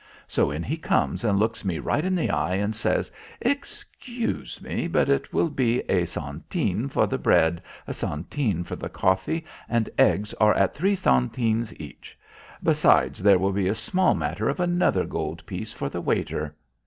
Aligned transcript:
So 0.27 0.49
in 0.49 0.63
he 0.63 0.77
comes 0.77 1.23
and 1.23 1.37
looks 1.37 1.63
me 1.63 1.77
right 1.77 2.03
in 2.03 2.15
the 2.15 2.31
eye 2.31 2.55
and 2.55 2.75
says, 2.75 3.11
'Excuse 3.39 4.59
me 4.59 4.87
but 4.87 5.09
it 5.09 5.31
will 5.31 5.51
be 5.51 5.81
a 5.81 6.07
centene 6.07 6.89
for 6.89 7.05
the 7.05 7.19
bread, 7.19 7.61
a 7.85 7.91
centene 7.93 8.63
for 8.65 8.75
the 8.75 8.89
coffee, 8.89 9.45
and 9.69 9.91
eggs 9.99 10.33
are 10.41 10.55
at 10.55 10.73
three 10.73 10.95
centenes 10.95 11.71
each. 11.79 12.17
Besides 12.63 13.21
there 13.21 13.37
will 13.37 13.53
be 13.53 13.67
a 13.67 13.75
small 13.75 14.15
matter 14.15 14.49
of 14.49 14.59
another 14.59 15.05
gold 15.05 15.45
piece 15.45 15.71
for 15.71 15.87
the 15.87 16.01
waiter.' 16.01 16.55